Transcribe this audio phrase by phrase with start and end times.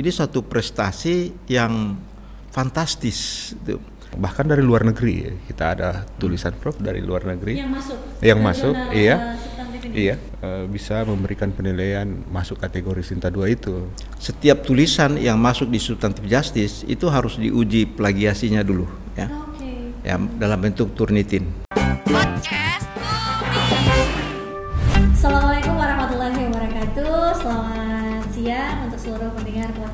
[0.00, 2.00] ini satu prestasi yang
[2.48, 3.52] fantastis.
[3.52, 3.78] Itu.
[4.10, 5.88] Bahkan dari luar negeri ya, kita ada
[6.18, 7.98] tulisan Prof dari luar negeri Yang masuk.
[8.18, 9.38] yang masuk, iya,
[9.94, 13.86] eh, iya, eh, bisa memberikan penilaian masuk kategori Sinta 2 itu.
[14.18, 19.30] Setiap tulisan yang masuk di substantif justice itu harus diuji plagiasinya dulu ya.
[19.30, 19.94] Oke.
[20.02, 21.46] Ya dalam bentuk turnitin.
[21.70, 22.69] Assalamualaikum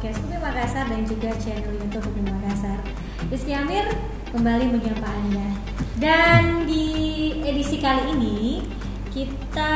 [0.06, 2.78] podcast UPI Makassar dan juga channel YouTube UPI Makassar.
[3.26, 3.90] Rizky Amir
[4.30, 5.48] kembali menyapa Anda.
[5.98, 6.86] Dan di
[7.42, 8.62] edisi kali ini
[9.10, 9.74] kita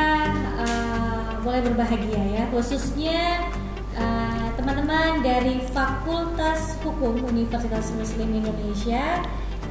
[0.55, 3.43] eh, boleh berbahagia ya, khususnya
[3.91, 9.19] eh, teman-teman dari Fakultas Hukum Universitas Muslim Indonesia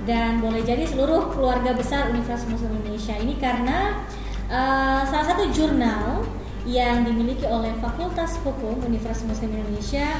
[0.05, 4.01] dan boleh jadi seluruh keluarga besar Universitas Muslim Indonesia ini karena
[4.49, 6.25] uh, salah satu jurnal
[6.65, 10.17] yang dimiliki oleh Fakultas Hukum Universitas Muslim Indonesia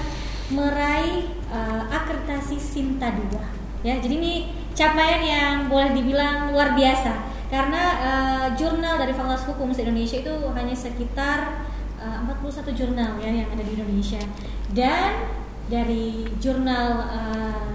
[0.51, 7.29] meraih uh, akreditasi Sinta 2 ya jadi ini capaian yang boleh dibilang luar biasa.
[7.51, 11.67] Karena uh, jurnal dari Fakultas Hukum Indonesia itu hanya sekitar
[11.99, 14.23] uh, 41 jurnal ya yang ada di Indonesia.
[14.71, 15.27] Dan
[15.67, 17.71] dari jurnal uh,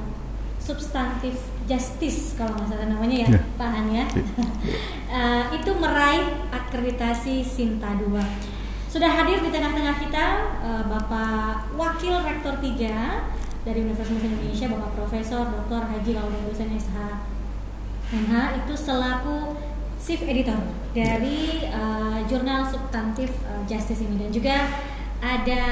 [0.58, 1.36] substantif
[1.68, 3.40] justice kalau nggak salah namanya ya Ya.
[3.60, 4.06] Pak Han ya.
[5.16, 8.20] Eh, itu meraih akreditasi Sinta 2
[8.96, 10.26] sudah hadir di tengah-tengah kita
[10.64, 15.84] eh, Bapak Wakil Rektor 3 dari Universitas Indonesia Bapak Profesor Dr.
[15.84, 16.96] Haji Laude Hussein SH
[18.16, 19.60] MH itu selaku
[20.00, 20.56] chief editor
[20.96, 24.64] dari eh, jurnal substantif eh, justice ini dan juga
[25.20, 25.64] ada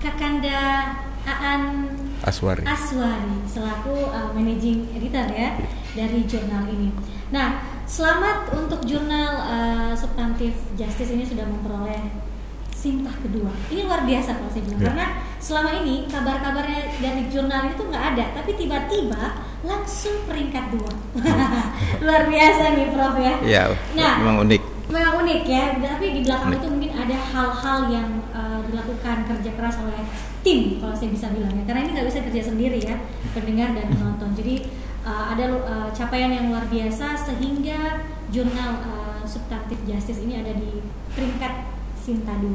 [0.00, 0.96] Kakanda
[1.28, 1.92] Aan
[2.24, 2.64] Aswari.
[2.64, 5.58] Aswari selaku uh, managing editor ya
[5.94, 6.94] dari jurnal ini.
[7.34, 12.31] Nah, selamat untuk jurnal uh, substantif justice ini sudah memperoleh
[12.82, 13.54] sintah kedua.
[13.70, 14.86] Ini luar biasa kalau saya bilang Ya.
[14.90, 15.06] karena
[15.38, 19.22] selama ini kabar-kabarnya dari jurnal itu nggak ada, tapi tiba-tiba
[19.62, 20.90] langsung peringkat dua.
[22.04, 23.34] luar biasa nih, Prof ya.
[23.40, 23.62] Ya,
[23.94, 24.62] Nah, memang unik.
[24.90, 26.58] memang unik ya tapi di belakang Unik.
[26.60, 30.04] itu mungkin ada hal-hal yang uh, dilakukan kerja keras oleh
[30.44, 33.00] tim kalau saya bisa bilang ya karena ini nggak bisa kerja sendiri ya
[33.32, 34.68] pendengar dan penonton jadi
[35.00, 40.84] uh, ada uh, capaian yang luar biasa sehingga jurnal uh, substantif justice ini ada di
[41.16, 41.71] peringkat
[42.02, 42.50] Sinta 2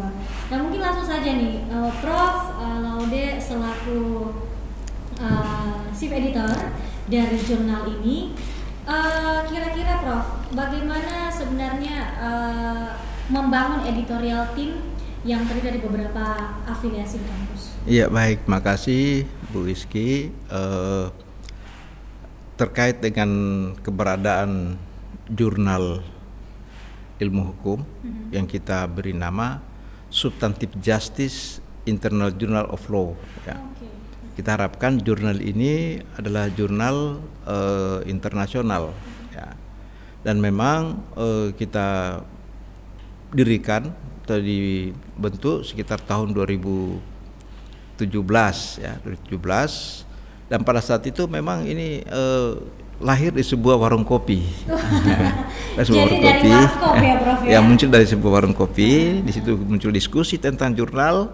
[0.51, 4.35] nah mungkin langsung saja nih uh, Prof uh, Laude selaku
[5.23, 6.75] uh, chief editor
[7.07, 8.35] dari jurnal ini
[8.87, 12.87] Eh, kira-kira Prof, bagaimana sebenarnya eh,
[13.27, 14.79] membangun editorial tim
[15.27, 17.75] yang terdiri dari beberapa afiliasi kampus?
[17.83, 20.31] Iya baik, makasih Bu Rizky.
[20.31, 21.05] Eh,
[22.55, 23.29] terkait dengan
[23.83, 24.79] keberadaan
[25.35, 25.99] jurnal
[27.17, 27.81] ilmu hukum
[28.29, 29.61] yang kita beri nama
[30.07, 33.16] Substantive Justice Internal Journal of Law.
[33.44, 33.57] Ya.
[33.57, 33.88] Oke.
[34.38, 38.94] Kita harapkan jurnal ini adalah jurnal eh, internasional,
[39.33, 39.57] ya.
[40.22, 42.22] dan memang eh, kita
[43.33, 43.91] dirikan
[44.27, 47.00] atau dibentuk sekitar tahun 2017
[48.83, 52.53] ya 2017 dan pada saat itu memang ini eh,
[53.00, 54.41] lahir di sebuah warung kopi.
[55.77, 57.49] Dari sebuah Jadi dari warkop ya, Prof, ya?
[57.53, 61.29] ya muncul dari sebuah warung kopi, di situ muncul diskusi tentang jurnal.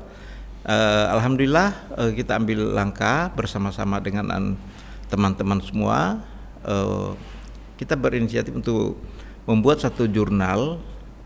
[0.67, 4.59] Eh, Alhamdulillah eh, kita ambil langkah bersama-sama dengan an-
[5.07, 6.19] teman-teman semua.
[6.67, 7.09] Eh,
[7.79, 8.99] kita berinisiatif untuk
[9.47, 10.79] membuat satu jurnal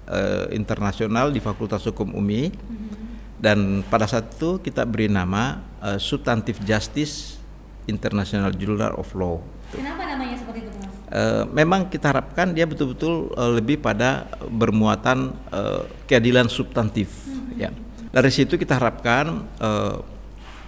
[0.06, 2.54] eh, internasional di Fakultas Hukum UMI
[3.38, 7.42] dan pada saat itu kita beri nama eh, Substantive Justice
[7.90, 9.42] International Journal of Law.
[9.74, 10.94] Kenapa namanya seperti itu, Prof?
[10.94, 10.97] Eh,
[11.56, 17.08] memang kita harapkan dia betul-betul eh, lebih pada bermuatan eh, keadilan substantif
[17.56, 17.72] ya.
[18.12, 19.96] Dari situ kita harapkan eh,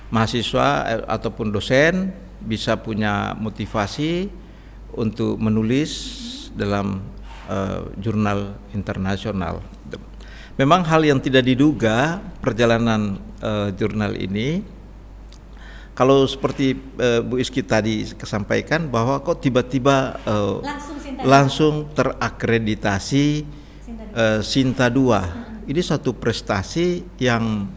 [0.08, 4.32] mahasiswa eh, ataupun dosen bisa punya motivasi
[4.96, 5.92] untuk menulis
[6.56, 7.04] dalam
[7.52, 9.60] eh, jurnal internasional.
[10.60, 14.79] Memang hal yang tidak diduga perjalanan eh, jurnal ini
[16.00, 23.26] kalau seperti eh, Bu Iski tadi kesampaikan bahwa kok tiba-tiba eh, Langsung Sinta langsung terakreditasi
[24.40, 25.20] Sinta dua.
[25.28, 25.70] Sinta 2.
[25.76, 27.68] Ini satu prestasi yang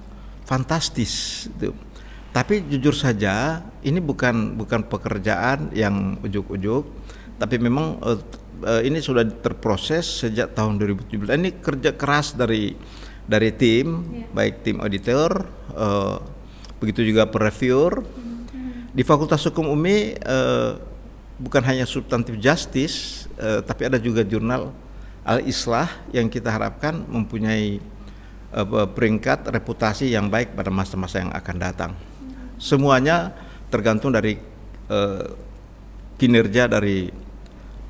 [0.47, 1.45] fantastis.
[1.59, 1.75] gitu.
[2.31, 6.87] Tapi jujur saja ini bukan bukan pekerjaan yang ujuk-ujuk,
[7.43, 11.27] tapi memang eh, ini sudah terproses sejak tahun 2017.
[11.43, 12.73] Ini kerja keras dari
[13.27, 14.27] dari tim, Iya.
[14.31, 15.31] baik tim auditor,
[15.75, 16.17] eh,
[16.83, 18.03] begitu juga pereviewer.
[18.93, 20.71] Di Fakultas Hukum UMI eh,
[21.39, 24.75] bukan hanya substantif justice, eh, tapi ada juga jurnal
[25.23, 27.79] Al-Islah yang kita harapkan mempunyai
[28.53, 31.93] eh, peringkat reputasi yang baik pada masa-masa yang akan datang.
[32.59, 33.35] semuanya
[33.75, 34.39] tergantung dari
[34.87, 35.27] uh,
[36.15, 37.11] kinerja dari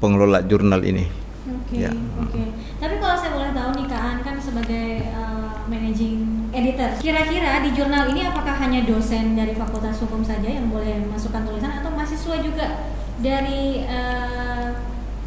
[0.00, 1.04] pengelola jurnal ini.
[1.44, 1.92] Oke, Ya.
[1.92, 2.40] oke.
[2.80, 6.31] Tapi kalau saya boleh tahu nih Kak An kan sebagai uh, managing
[6.62, 11.42] editor, kira-kira di jurnal ini apakah hanya dosen dari Fakultas Hukum saja yang boleh masukkan
[11.42, 12.86] tulisan atau mahasiswa juga
[13.18, 14.70] dari uh,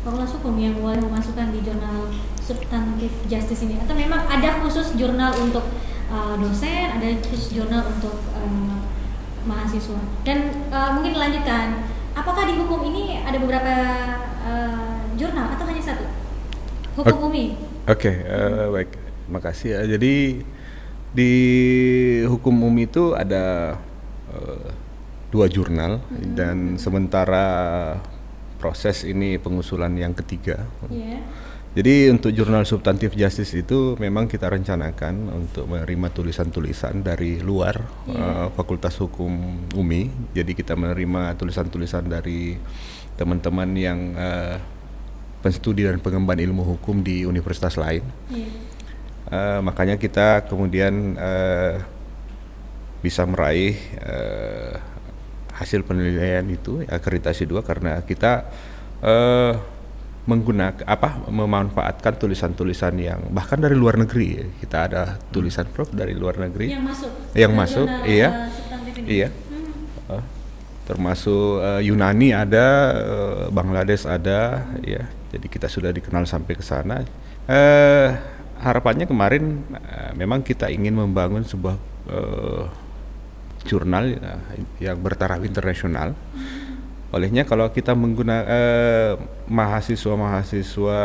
[0.07, 2.07] Fakultas Hukum yang boleh memasukkan di jurnal
[2.39, 3.75] substantif justice ini?
[3.83, 5.67] Atau memang ada khusus jurnal untuk
[6.07, 8.79] uh, dosen, ada khusus jurnal untuk uh,
[9.43, 9.99] mahasiswa?
[10.23, 11.83] Dan uh, mungkin dilanjutkan,
[12.15, 13.75] apakah di hukum ini ada beberapa
[14.47, 16.07] uh, jurnal atau hanya satu?
[16.95, 17.59] Hukum Umi.
[17.91, 18.89] Oke, eh, baik.
[19.27, 19.81] Makasih ya.
[19.83, 20.39] Jadi
[21.15, 21.33] di
[22.27, 23.79] hukum umum itu ada
[24.35, 24.69] eh,
[25.31, 26.03] dua jurnal
[26.35, 27.47] dan sementara
[28.59, 30.67] proses ini pengusulan yang ketiga.
[30.91, 31.23] Iya.
[31.75, 38.15] Jadi untuk jurnal substantif justice itu memang kita rencanakan untuk menerima tulisan-tulisan dari luar Iya.
[38.15, 39.31] eh, Fakultas Hukum
[39.75, 40.31] UMI.
[40.35, 42.55] Jadi kita menerima tulisan-tulisan dari
[43.19, 44.55] teman-teman yang eh,
[45.43, 48.03] penstudi dan pengemban ilmu hukum di universitas lain.
[48.31, 48.74] Iya.
[49.25, 51.81] Eh, makanya kita kemudian eh,
[53.01, 53.73] bisa meraih
[54.05, 54.73] eh,
[55.55, 58.45] hasil penilaian itu akreditasi dua karena kita
[59.01, 59.53] eh,
[60.25, 64.45] menggunakan apa memanfaatkan tulisan-tulisan yang bahkan dari luar negeri ya.
[64.61, 67.11] kita ada tulisan prof dari luar negeri Yang masuk.
[67.37, 68.29] Yang masuk, jurnal, iya.
[68.29, 69.29] uh, iya
[70.05, 70.21] Hmm.
[70.85, 75.01] Termasuk eh, Yunani ada eh, Bangladesh ada ya
[75.33, 77.01] jadi kita sudah dikenal sampai ke sana
[77.49, 81.75] eh harapannya kemarin eh, memang kita ingin membangun sebuah
[82.11, 82.63] eh,
[83.65, 84.35] jurnal ya,
[84.91, 86.13] yang bertaraf internasional
[87.15, 89.15] olehnya kalau kita menggunakan
[89.47, 90.99] mahasiswa-mahasiswa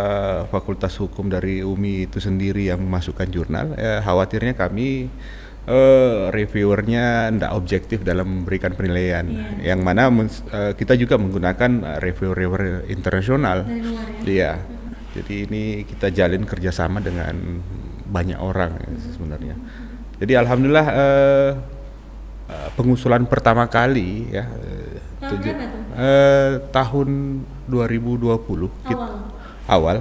[0.50, 5.06] Fakultas Hukum dari UMI itu sendiri yang memasukkan jurnal, eh, khawatirnya kami
[5.70, 9.70] eh, reviewernya tidak objektif dalam memberikan penilaian, Iya.
[9.76, 13.62] yang mana eh, kita juga menggunakan eh, reviewer-reviewer internasional.
[13.70, 13.79] Ya.
[14.26, 14.52] Iya,
[15.11, 17.35] jadi ini kita jalin kerjasama dengan
[18.07, 19.55] banyak orang ya, sebenarnya.
[20.17, 21.51] Jadi alhamdulillah eh,
[22.47, 25.57] eh, pengusulan pertama kali ya eh, Tahun tujuh-
[25.97, 27.09] eh, tahun
[27.67, 29.15] 2020 kit- Awal.
[29.69, 29.99] awal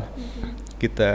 [0.79, 1.11] kita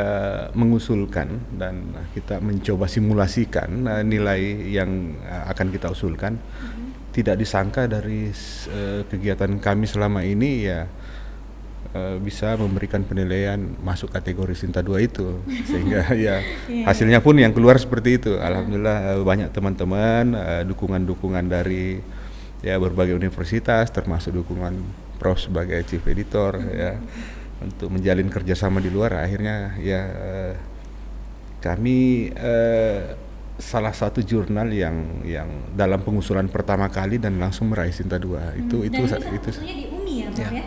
[0.52, 6.37] mengusulkan dan kita mencoba simulasikan eh, nilai yang eh, akan kita usulkan.
[7.11, 8.26] Tidak disangka dari
[8.69, 10.85] eh, kegiatan kami selama ini ya
[11.94, 16.85] eh, bisa memberikan penilaian masuk kategori Sinta 2 itu sehingga ya Iya.
[16.85, 22.02] hasilnya pun yang keluar seperti itu alhamdulillah eh, banyak teman-teman eh, dukungan-dukungan dari
[22.61, 24.75] ya berbagai universitas termasuk dukungan
[25.14, 26.99] Prof sebagai chief editor ya
[27.64, 30.02] untuk menjalin kerjasama di luar akhirnya ya
[31.61, 32.29] kami
[33.55, 38.82] salah satu jurnal yang yang dalam pengusulan pertama kali dan langsung meraih Sinta 2 itu
[38.82, 38.88] Hmm.
[38.91, 40.62] itu Dan itu di UMI ya, UMI.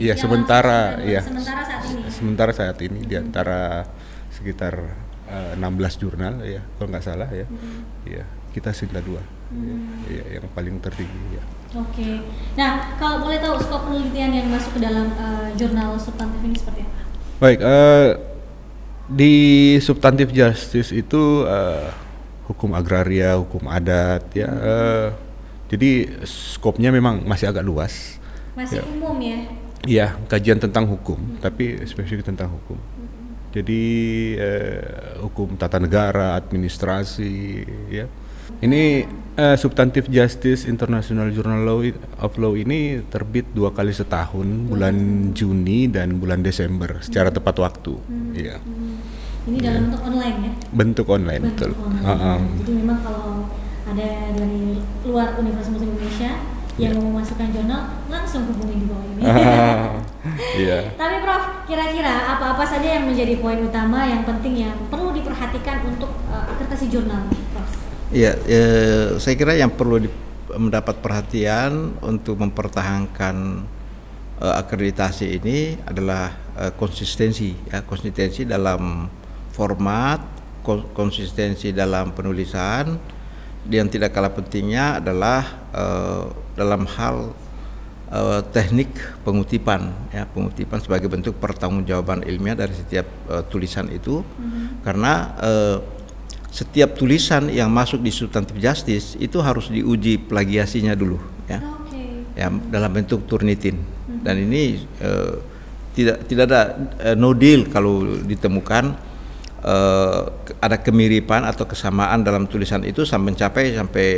[0.00, 2.02] Iya yang sementara ya Sementara saat ini.
[2.08, 3.60] sementara saat ini di antara
[4.32, 4.74] sekitar
[5.28, 5.60] eh, 16
[5.98, 7.44] jurnal ya kalau nggak salah ya
[8.08, 9.76] ya kita Sinta 2 ya,
[10.08, 11.44] ya, yang paling tertinggi ya.
[11.72, 12.18] Oke.
[12.56, 16.80] Nah, kalau boleh tahu skop penelitian yang masuk ke dalam eh, jurnal substantif ini seperti
[16.82, 16.98] apa?
[17.38, 18.08] Baik, eh,
[19.06, 19.34] di
[19.78, 21.90] substantif justice itu eh,
[22.46, 24.50] hukum agraria, hukum adat, ya.
[24.50, 25.08] eh,
[25.68, 25.90] jadi
[26.26, 28.18] skopnya memang masih agak luas.
[28.58, 28.84] Masih Ya.
[28.86, 29.38] umum ya.
[29.88, 32.76] Iya, kajian tentang hukum, tapi spesifik tentang hukum.
[33.50, 33.82] Jadi
[34.36, 38.06] eh, hukum tata negara, administrasi, ya.
[38.60, 39.08] Ini
[39.40, 41.80] eh, substantif justice international journal law
[42.20, 47.94] of law ini terbit dua kali setahun, bulan Juni dan bulan Desember, secara tepat waktu.
[47.96, 48.36] Hmm.
[49.48, 50.52] Ini dalam bentuk online ya.
[50.70, 51.88] bentuk online Bentuk betul.
[51.88, 52.04] online.
[52.04, 52.38] Ah, ah.
[52.60, 53.48] Jadi memang kalau
[53.88, 56.98] ada dari luar Universitas Indonesia yang Ya.
[56.98, 59.22] mau memasukkan jurnal langsung hubungi di bawah ini.
[60.52, 60.92] Iya.
[60.94, 66.12] Tapi Prof, kira-kira apa-apa saja yang menjadi poin utama yang penting yang perlu diperhatikan untuk
[66.28, 67.70] uh, akreditasi jurnal, Prof?
[68.12, 70.12] Iya, eh, saya kira yang perlu di-
[70.50, 73.64] mendapat perhatian untuk mempertahankan
[74.40, 79.08] eh, akreditasi ini adalah eh, konsistensi, ya konsistensi dalam
[79.50, 80.20] format,
[80.60, 82.92] ko- konsistensi dalam penulisan,
[83.68, 86.24] yang tidak kalah pentingnya adalah eh,
[86.56, 87.36] dalam hal
[88.08, 88.88] eh, teknik
[89.26, 94.24] pengutipan, ya pengutipan sebagai bentuk pertanggungjawaban ilmiah dari setiap eh, tulisan itu,
[94.80, 95.12] karena
[95.44, 95.78] eh,
[96.50, 101.62] setiap tulisan yang masuk di substantif justice itu harus diuji plagiasinya dulu ya.
[101.62, 102.26] Oke.
[102.34, 103.78] ya dalam bentuk turnitin.
[104.20, 105.34] Dan ini eh,
[105.94, 106.62] tidak tidak ada
[107.00, 109.09] eh, no deal kalau ditemukan
[110.46, 114.08] ke- ada kemiripan atau kesamaan dalam tulisan itu sampai mencapai sampai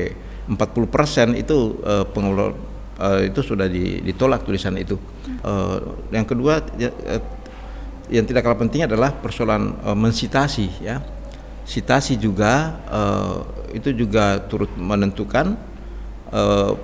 [0.46, 2.54] 40% itu uh, pengelola
[2.98, 3.66] uh, itu sudah
[4.02, 4.98] ditolak tulisan itu.
[5.42, 7.22] Uh, yang kedua ya, uh,
[8.10, 11.02] yang tidak kalah penting adalah persoalan uh, mensitasi ya.
[11.62, 15.54] Sitasi juga uh, itu juga turut menentukan
[16.34, 16.74] uh,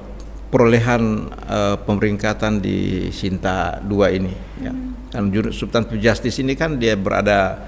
[0.48, 4.72] perolehan uh, pemeringkatan di Sinta 2 ini ya.
[5.08, 7.58] Dan substantif justice ini kan dia berada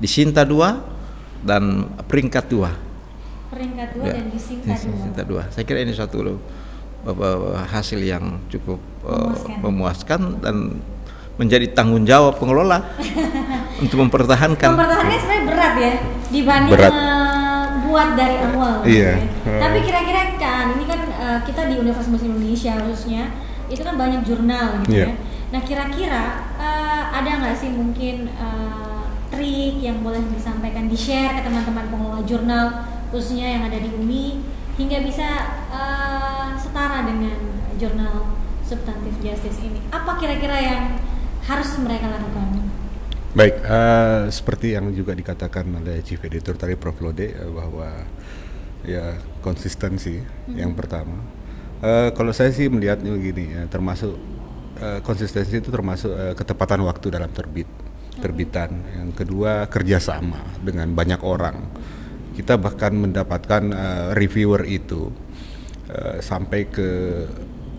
[0.00, 3.52] di Sinta 2 dan peringkat 2.
[3.52, 5.04] Peringkat 2 ya, dan di Sinta 2.
[5.04, 5.52] Sinta 2.
[5.52, 9.56] Saya kira ini suatu uh, hasil yang cukup uh, memuaskan.
[9.60, 10.56] memuaskan dan
[11.36, 12.84] menjadi tanggung jawab pengelola
[13.84, 14.76] untuk mempertahankan.
[14.76, 15.92] Mempertahankan sebenarnya berat ya
[16.28, 16.92] dibanding berat.
[17.88, 18.74] buat dari awal.
[18.86, 19.12] Iya.
[19.18, 19.58] Ya.
[19.60, 23.22] Tapi kira-kira kan ini kan uh, kita di Universitas Indonesia khususnya
[23.70, 25.10] itu kan banyak jurnal gitu yeah.
[25.10, 25.16] ya.
[25.50, 26.24] Nah kira-kira
[26.60, 28.89] uh, ada nggak sih mungkin uh,
[29.30, 32.66] trik yang boleh disampaikan di share ke teman-teman pengelola jurnal
[33.14, 34.26] khususnya yang ada di UMI
[34.78, 35.28] hingga bisa
[35.70, 37.36] uh, setara dengan
[37.80, 39.82] jurnal substantif justice ini.
[39.90, 40.82] Apa kira-kira yang
[41.44, 42.70] harus mereka lakukan?
[43.30, 46.98] Baik, uh, seperti yang juga dikatakan oleh Chief Editor tadi Prof.
[46.98, 47.88] Lode uh, bahwa
[48.82, 50.58] ya konsistensi hmm.
[50.58, 51.22] yang pertama.
[51.80, 54.18] Uh, kalau saya sih melihatnya begini ya, termasuk
[54.82, 57.70] uh, konsistensi itu termasuk uh, ketepatan waktu dalam terbit,
[58.20, 58.70] terbitan.
[58.94, 61.56] Yang kedua kerjasama dengan banyak orang.
[62.36, 65.10] Kita bahkan mendapatkan uh, reviewer itu
[65.90, 66.88] uh, sampai ke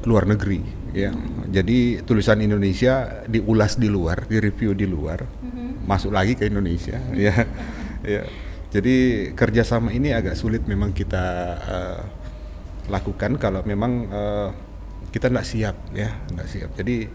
[0.05, 1.15] luar negeri ya
[1.47, 5.87] jadi tulisan Indonesia diulas di luar di review di luar mm-hmm.
[5.87, 7.47] masuk lagi ke Indonesia ya
[8.03, 8.21] ya
[8.71, 8.95] jadi
[9.35, 11.25] kerjasama ini agak sulit memang kita
[11.63, 12.01] uh,
[12.91, 14.49] lakukan kalau memang uh,
[15.11, 17.07] kita tidak siap ya nggak siap jadi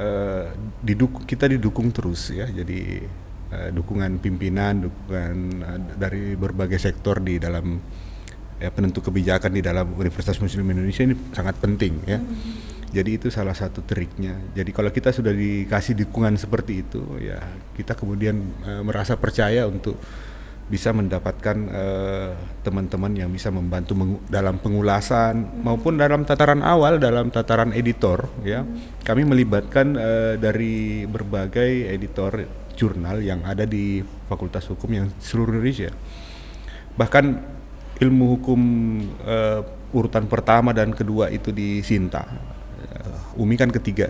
[0.00, 0.44] uh,
[0.80, 3.04] diduk kita didukung terus ya jadi
[3.52, 7.76] uh, dukungan pimpinan dukungan uh, dari berbagai sektor di dalam
[8.60, 12.20] ya penentu kebijakan di dalam Universitas Muslim Indonesia ini sangat penting ya.
[12.20, 12.68] Hmm.
[12.90, 14.34] Jadi itu salah satu triknya.
[14.50, 17.40] Jadi kalau kita sudah dikasih dukungan seperti itu ya
[17.72, 19.96] kita kemudian uh, merasa percaya untuk
[20.70, 21.56] bisa mendapatkan
[22.62, 25.66] teman teman-teman yang bisa membantu mengu dalam pengulasan hmm.
[25.66, 29.02] maupun dalam tataran awal dalam tataran editor ya hmm.
[29.02, 32.46] kami melibatkan uh, dari berbagai editor
[32.78, 34.00] jurnal yang ada di
[34.30, 35.90] Fakultas Hukum yang seluruh Indonesia
[36.94, 37.42] bahkan
[38.00, 38.60] ilmu hukum
[39.28, 39.60] uh,
[39.92, 42.24] urutan pertama dan kedua itu di Sinta.
[42.24, 44.08] Uh, Umi kan ketiga.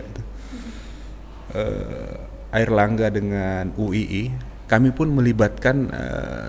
[1.51, 4.31] Uh, Air Langga dengan UII,
[4.71, 6.47] kami pun melibatkan uh,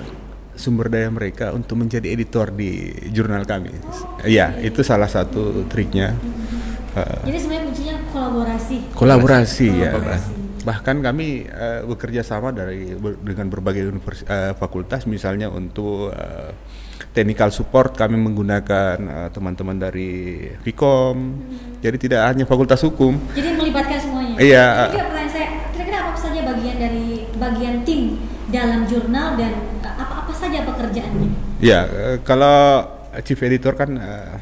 [0.55, 3.75] sumber daya mereka untuk menjadi editor di jurnal kami.
[4.23, 4.71] Iya, okay.
[4.71, 6.15] itu salah satu triknya.
[6.95, 8.77] Uh, Jadi sebenarnya kuncinya kolaborasi.
[8.95, 9.91] Kolaborasi, ya.
[9.99, 10.33] Kolaborasi.
[10.63, 16.55] Bahkan kami uh, bekerja sama dari ber, dengan berbagai univers, uh, fakultas, misalnya untuk uh,
[17.11, 21.17] technical support kami menggunakan uh, teman-teman dari Vkom.
[21.19, 21.83] Hmm.
[21.83, 23.19] Jadi tidak hanya Fakultas Hukum.
[23.35, 24.39] Jadi melibatkan semuanya.
[24.39, 24.65] Iya
[24.95, 28.17] pertanyaan saya, kira-kira apa saja bagian dari bagian tim
[28.53, 31.59] dalam jurnal dan uh, apa-apa saja pekerjaannya?
[31.59, 32.87] Ya, uh, kalau
[33.25, 34.37] chief editor kan uh,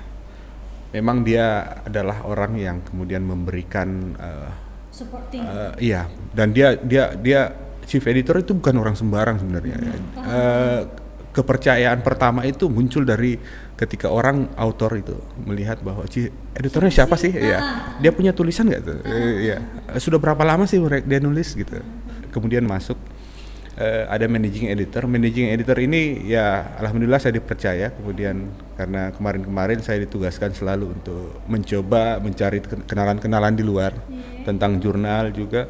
[0.91, 4.51] memang dia adalah orang yang kemudian memberikan uh,
[4.91, 5.47] supporting.
[5.47, 7.55] Uh, iya, dan dia dia dia
[7.87, 9.77] chief editor itu bukan orang sembarang sebenarnya.
[9.79, 9.95] Hmm.
[10.19, 10.81] Uh,
[11.31, 13.39] kepercayaan pertama itu muncul dari
[13.79, 15.15] ketika orang autor itu
[15.47, 16.27] melihat bahwa si
[16.59, 17.59] editornya siapa sih ya
[18.03, 19.57] dia punya tulisan nggak tuh eh, ya
[19.97, 21.79] sudah berapa lama sih dia nulis gitu
[22.35, 22.99] kemudian masuk
[23.81, 30.05] uh, ada managing editor managing editor ini ya alhamdulillah saya dipercaya kemudian karena kemarin-kemarin saya
[30.05, 34.45] ditugaskan selalu untuk mencoba mencari kenalan-kenalan di luar yeah.
[34.45, 35.67] tentang jurnal juga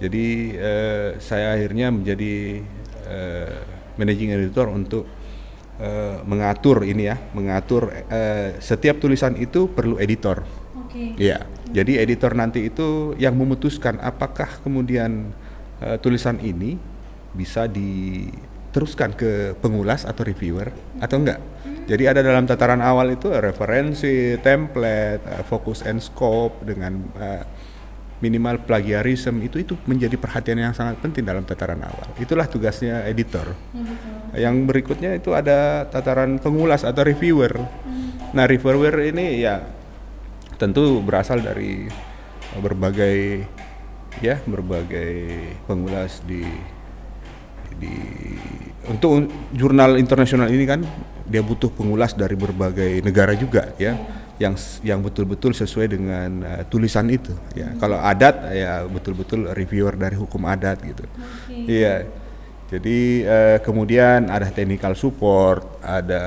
[0.00, 0.26] jadi
[0.56, 2.64] uh, saya akhirnya menjadi
[3.04, 5.04] uh, managing editor untuk
[5.76, 10.48] uh, mengatur ini ya, mengatur uh, setiap tulisan itu perlu editor.
[10.88, 11.12] Okay.
[11.20, 15.36] Ya, jadi editor nanti itu yang memutuskan apakah kemudian
[15.84, 16.80] uh, tulisan ini
[17.34, 21.40] bisa diteruskan ke pengulas atau reviewer atau enggak.
[21.90, 27.42] Jadi ada dalam tataran awal itu referensi, template, uh, focus and scope dengan uh,
[28.20, 32.06] minimal plagiarisme itu itu menjadi perhatian yang sangat penting dalam tataran awal.
[32.20, 33.56] Itulah tugasnya editor.
[34.36, 37.58] Ya, Yang berikutnya itu ada tataran pengulas atau reviewer.
[37.58, 38.36] Hmm.
[38.36, 39.64] Nah, reviewer ini ya
[40.60, 41.88] tentu berasal dari
[42.60, 43.48] berbagai
[44.20, 46.44] ya berbagai pengulas di
[47.76, 47.94] di
[48.88, 50.82] untuk jurnal internasional ini kan
[51.30, 53.94] dia butuh pengulas dari berbagai negara juga ya.
[53.94, 57.68] Hmm yang yang betul-betul sesuai dengan uh, tulisan itu ya.
[57.68, 57.76] Hmm.
[57.76, 61.04] Kalau adat ya betul-betul reviewer dari hukum adat gitu.
[61.52, 62.08] Iya.
[62.08, 62.18] Okay.
[62.70, 66.22] Jadi uh, kemudian ada technical support, ada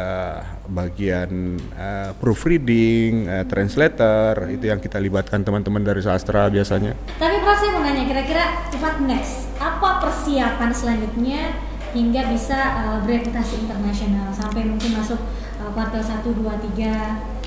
[0.67, 6.99] bagian uh, proofreading, uh, translator itu yang kita libatkan teman-teman dari sastra biasanya.
[7.15, 8.43] Tapi Prof saya mau nanya kira-kira
[8.83, 9.47] what next?
[9.55, 11.55] Apa persiapan selanjutnya
[11.95, 15.21] hingga bisa uh, bereputasi internasional sampai mungkin masuk
[15.63, 16.43] uh, kuartal 1 2
[16.75, 17.43] 3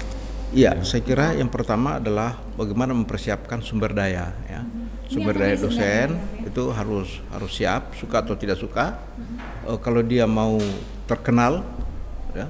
[0.55, 4.63] Iya, saya kira yang pertama adalah bagaimana mempersiapkan sumber daya ya.
[4.63, 4.87] Hmm.
[5.11, 6.47] Sumber daya dosen sebenarnya?
[6.47, 8.95] itu harus harus siap, suka atau tidak suka.
[9.67, 10.55] Eh, kalau dia mau
[11.11, 11.67] terkenal
[12.31, 12.47] ya.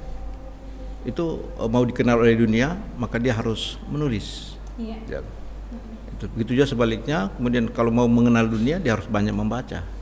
[1.09, 4.61] Itu eh, mau dikenal oleh dunia, maka dia harus menulis.
[4.77, 5.01] Iya.
[5.09, 5.21] Ya.
[6.21, 7.33] Itu begitu juga sebaliknya.
[7.41, 9.96] Kemudian kalau mau mengenal dunia dia harus banyak membaca.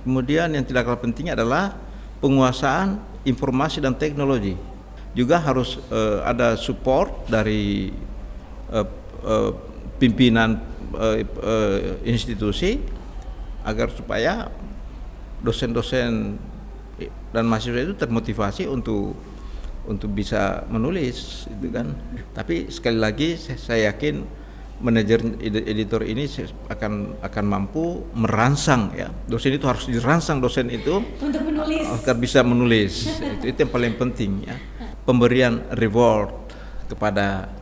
[0.00, 1.76] Kemudian yang tidak kalah penting adalah
[2.24, 4.56] penguasaan informasi dan teknologi.
[5.12, 7.92] Juga harus eh, ada support dari
[8.72, 8.86] eh,
[9.26, 9.50] eh,
[10.00, 10.56] pimpinan
[10.96, 11.78] eh, eh,
[12.08, 12.80] institusi
[13.60, 14.48] agar supaya
[15.44, 16.36] dosen-dosen
[17.32, 19.16] dan mahasiswa itu termotivasi untuk
[19.88, 21.92] untuk bisa menulis itu kan.
[22.36, 24.24] Tapi sekali lagi saya yakin
[24.80, 26.24] manajer ed- editor ini
[26.66, 29.12] akan akan mampu merangsang ya.
[29.28, 31.84] Dosen itu harus dirangsang dosen itu Untuk menulis.
[31.84, 33.06] agar bisa menulis.
[33.06, 34.56] itu, itu yang paling penting ya.
[35.04, 36.32] Pemberian reward
[36.88, 37.52] kepada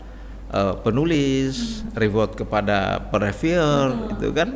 [0.54, 4.50] eh, penulis, reward kepada pereviewer itu kan.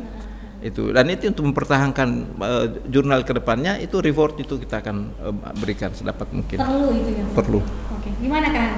[0.63, 5.35] Itu dan itu untuk mempertahankan eh, jurnal ke depannya itu reward itu kita akan eh,
[5.59, 6.57] berikan sedapat mungkin.
[6.63, 7.23] Perlu itu ya.
[7.35, 7.59] Perlu.
[7.99, 8.09] Oke.
[8.23, 8.71] Gimana kan?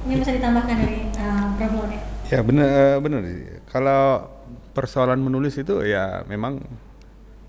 [0.00, 1.92] Ini bisa ditambahkan dari uh, Prof?
[2.30, 3.20] Ya benar eh, benar.
[3.66, 4.30] Kalau
[4.70, 6.62] persoalan menulis itu ya memang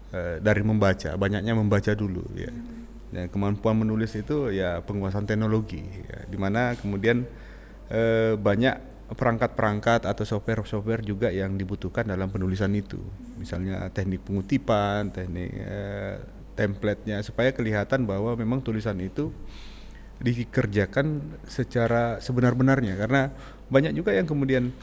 [0.09, 2.49] eh, dari membaca, banyaknya membaca dulu ya.
[3.11, 7.29] Dan kemampuan menulis itu ya penguasaan teknologi ya, di mana kemudian
[7.93, 12.97] eh, banyak perangkat-perangkat atau software-software juga yang dibutuhkan dalam penulisan itu.
[13.37, 16.17] Misalnya teknik pengutipan, teknik eh,
[16.57, 19.29] template-nya supaya kelihatan bahwa memang tulisan itu
[20.21, 23.33] dikerjakan secara sebenar-benarnya karena
[23.71, 24.75] banyak juga yang kemudian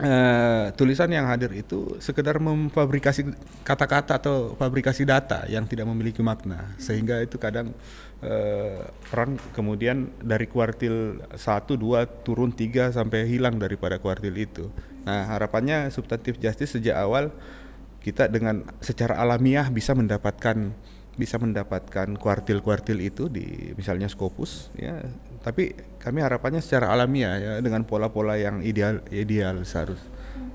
[0.00, 3.28] eh, tulisan yang hadir itu sekedar memfabrikasi
[3.60, 7.76] kata-kata atau fabrikasi data yang tidak memiliki makna sehingga itu kadang
[8.24, 8.80] eh,
[9.12, 14.72] peran kemudian dari kuartil 1 2 turun 3 sampai hilang daripada kuartil itu.
[15.02, 17.34] Nah, harapannya substantif justice sejak awal
[18.02, 20.74] kita dengan secara alamiah bisa mendapatkan
[21.12, 24.96] bisa mendapatkan kuartil-kuartil itu di misalnya Scopus ya
[25.42, 29.98] tapi kami harapannya secara alamiah ya dengan pola-pola yang ideal ideal seharus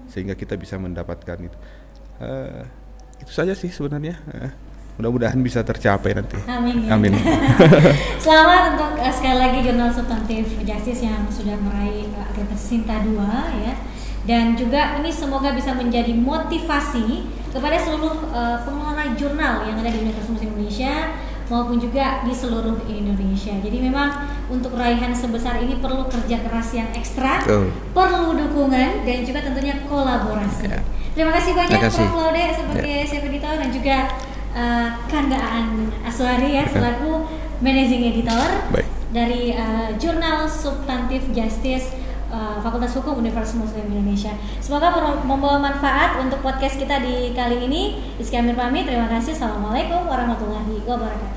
[0.07, 1.57] sehingga kita bisa mendapatkan itu
[2.17, 2.63] Eh,
[3.21, 4.49] itu saja sih sebenarnya Eh,
[4.97, 6.89] mudah-mudahan bisa tercapai nanti Amin.
[6.89, 6.97] ya.
[6.97, 7.13] amin
[8.25, 13.13] Selamat untuk uh, sekali lagi jurnal substantif Justice yang sudah meraih uh, akreditasi Sinta 2
[13.61, 13.73] ya.
[14.25, 17.23] Dan juga ini semoga bisa menjadi motivasi
[17.53, 21.06] kepada seluruh uh, pengelola jurnal yang ada di Universitas Indonesia
[21.47, 23.55] maupun juga di seluruh Indonesia.
[23.59, 24.13] Jadi memang
[24.51, 27.71] untuk raihan sebesar ini perlu kerja keras yang ekstra, Betul.
[27.95, 30.67] perlu dukungan dan juga tentunya kolaborasi.
[30.67, 30.81] Ya.
[31.17, 32.05] Terima kasih banyak Terima kasih.
[32.07, 32.19] Prof.
[32.19, 33.97] Laude sebagai chef editor dan juga
[34.53, 37.25] uh, Kanda Aan Aswari ya selaku
[37.57, 41.95] managing editor baik dari uh, jurnal Substantif Justice
[42.31, 44.35] uh, Fakultas Hukum Universitas Muslim Indonesia.
[44.59, 44.91] Semoga
[45.23, 47.81] membawa manfaat untuk podcast kita di kali ini.
[48.19, 48.85] Amir pamit.
[48.85, 49.33] Terima kasih.
[49.33, 51.36] Assalamualaikum warahmatullahi wabarakatuh.